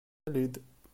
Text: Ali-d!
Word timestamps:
Ali-d! 0.27 0.55